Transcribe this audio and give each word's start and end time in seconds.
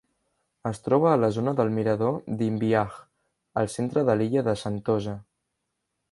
Es 0.67 0.79
troba 0.85 1.09
a 1.09 1.17
la 1.23 1.27
zona 1.35 1.51
del 1.59 1.69
mirador 1.75 2.15
d'Imbiah, 2.39 2.95
al 3.63 3.69
centre 3.77 4.05
de 4.11 4.15
l'illa 4.23 4.45
de 4.49 4.57
Sentosa. 4.63 5.15